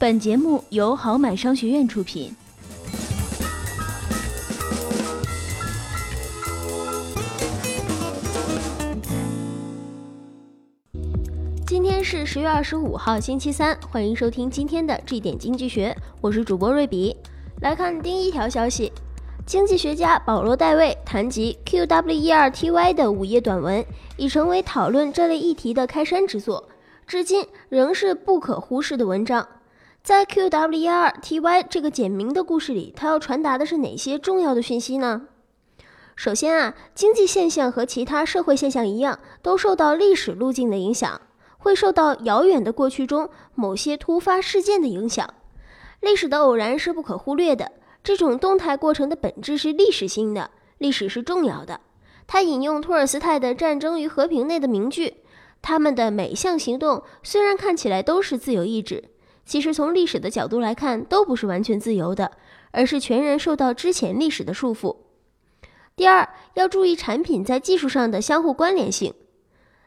[0.00, 2.32] 本节目由豪买商学院出品。
[11.66, 17.16] 今天是十月二十五号，星期三，欢迎收听今天的这点经济学，我是主播瑞比。
[17.60, 18.92] 来看第一条消息，
[19.44, 23.84] 经济学家保罗·戴维谈及 QWERTY 的午夜短文，
[24.16, 26.68] 已成为讨论这类议题的开山之作，
[27.04, 29.44] 至今仍是不可忽视的文章。
[30.02, 35.28] 在 QWERTY 这个简明的故事里，它要传达的是哪些重要的讯息呢？
[36.16, 41.20] 首先啊，经济现象和其他社会现象一样，都受到历史路径的影响。
[41.60, 45.28] 会受到遥远的过去中某些突发事件的影响，
[45.98, 47.72] 历史的偶然是不可忽略的。
[48.04, 51.80] 这种动态过程的本质是历史性的，历史是重要的。
[52.28, 55.16] 他引用托尔斯泰的《战争与和平》内的名句
[55.60, 59.02] ：“他们的每项行动虽然看起来都是自由意志，
[59.48, 62.32] 其实从历史的角度来看都不是完全自由的，
[62.70, 64.94] 而是全然受到之前历史的束缚。”
[65.96, 69.14] 第二，要注意产品在技术上的相互关联性。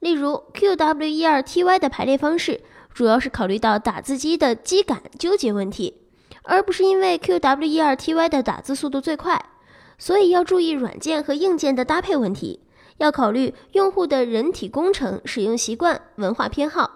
[0.00, 2.62] 例如，QWERTY 的排列方式
[2.94, 6.02] 主要是考虑到打字机的机感纠结问题，
[6.44, 9.50] 而不是因为 QWERTY 的打字速度最快。
[9.98, 12.60] 所以要注意软件和硬件的搭配问题，
[12.96, 16.90] 要考虑用户的人体工程、使用习惯、文化偏好。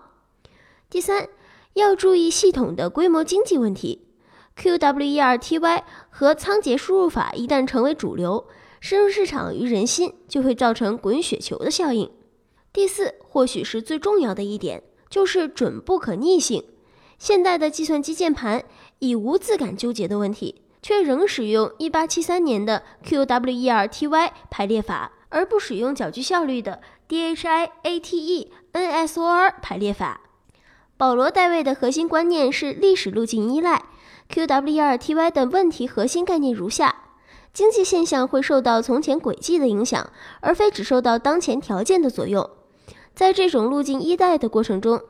[0.91, 1.29] 第三，
[1.77, 4.07] 要注意系统的规模经济问题。
[4.57, 8.47] QWERTY 和仓颉输入法一旦成为主流，
[8.81, 12.11] 深入市场于人心，就会造成滚雪球的效应。
[12.73, 16.65] 第四，或许是最重要的一点，就是准不可逆性。
[17.19, 18.65] 现代的计算机键盘
[19.01, 28.51] 已无字感纠结的问题，却仍使用1873年的 QWERTY 排列法，而不使用较具效率的 DHIATE-NSOR
[29.61, 30.23] 排列法。
[30.99, 33.85] 保罗·戴维的核心观念是历史路径依赖。
[34.31, 37.03] QWERTY 的问题核心概念如下。
[37.53, 42.49] 经济现象会受到从前轨迹的影响，而非只受到当前条件的左右。
[43.15, 45.03] 在这种路径依赖的过程中，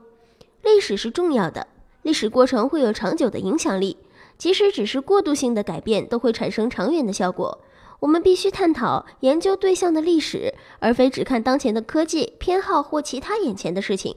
[0.62, 1.68] 历史是重要的。
[2.02, 3.96] 历史过程会有长久的影响力，
[4.36, 7.60] 即使只是过渡性的改变，都会产生长远的效果。
[8.00, 14.16] 我们必须探讨研究对象的历史，而非只看当前的科技偏好或其他眼前的事情。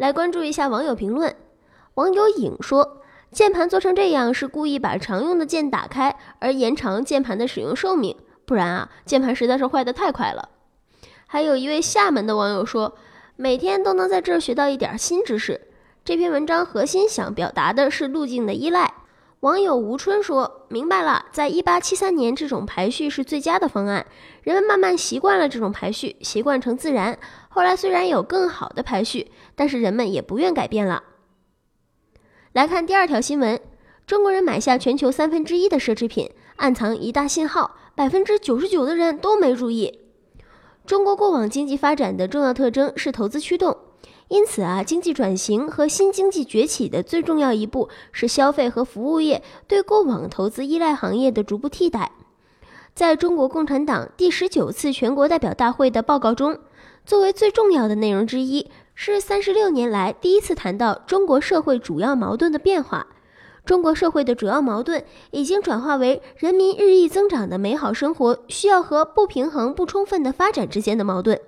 [0.00, 1.36] 来关注一下网友评论。
[1.94, 8.16] 网友影说：“键盘做成这样是故意把常用的键打开，而延长键盘的使用寿命。
[8.46, 10.48] 不然啊，键盘实在是坏的太快了。”
[11.28, 12.96] 还有一位厦门的网友说。
[13.36, 15.58] 每天都能在这儿学到一点新知识。
[16.04, 18.92] 这篇文章核心想表达的是路径的依赖。
[19.40, 24.04] 网友吴春说：“明白了，在一八七三年，这种排序是最佳的方案。
[24.42, 27.18] 人们慢慢习惯了这种排序，习惯成自然。
[27.48, 31.02] 后来虽然有更好的排序，但是人们也不愿改变了。”
[32.52, 33.58] 来看第二条新闻：
[34.06, 40.00] 中国人买下全球三分之一的奢侈品，暗藏一大信号，百分之九十九的人都没注意。
[40.84, 43.74] 中国过往经济发展的重要特征是投资驱动，
[44.30, 52.12] 因此啊，经济转型和新经济崛起的最重要一步是消费和服务业对过往投资依赖行业的逐步替代。
[52.94, 56.56] 在中国共产党第十九次全国代表大会的报告中，
[57.04, 63.08] 作为最重要的内容之一，是三十六年来第一次谈到中国社会主要矛盾的变化。
[63.64, 71.40] 中国社会的主要矛盾已经转化为人民日益增长的美好生活需要和不平衡不充分的发展之间的矛盾。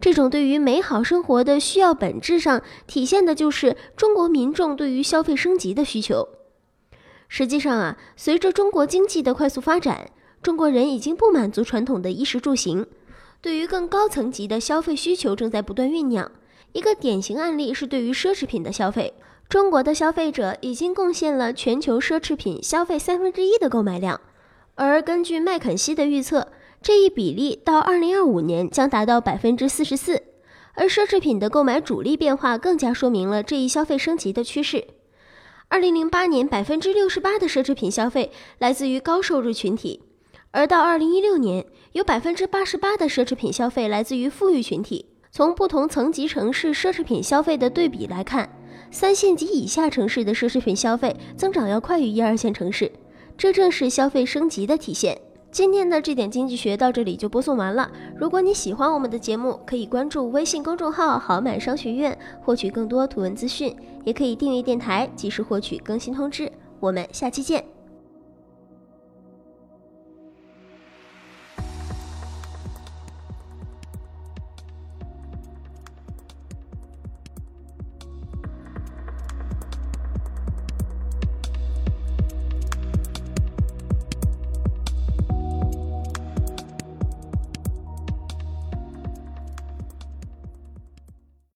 [0.00, 6.28] 这种对于美好生活的需要，本质上体现的就是中国民众对于消费升级的需求。
[7.28, 10.10] 实际上啊，随着中国经济的快速发展，
[10.40, 12.86] 中国人已经不满足传统的衣食住行，
[13.40, 16.30] 对于更高层级的消费需求正在不断酝酿。
[16.72, 19.14] 一个典型案例是对于奢侈品的消费。
[19.48, 24.20] 中国的消费者已经贡献了全球奢侈品消费三分之一的购买量，
[24.74, 26.48] 而根据麦肯锡的预测，
[26.80, 30.22] 这一比例到二零二五年将达到百分之四十四。
[30.74, 34.86] 而奢侈品的购买主力变化更加说明了这一消费升级的趋势。
[35.66, 40.00] 二零零八年，百分之六十八的奢侈品消费来自于高收入群体，
[40.52, 45.06] 而到二零一六年，有百分之八十八的奢侈品消费来自于富裕群体。
[45.32, 48.48] 从不同层级城市奢侈品消费的对比来看。
[48.90, 52.90] 三线及以下城市的奢侈品消费增长要快于一二线城市，
[53.36, 55.20] 这正是消费升级的体现。
[55.50, 57.90] 今天的这点经济学到这里就播送完了。
[58.16, 63.74] 如果你喜欢我们的节目，可以关注微信公众号“好买商学院”，获取更多图文资讯，
[64.04, 66.52] 也可以订阅电台，及时获取更新通知。
[66.78, 67.77] 我们下期见。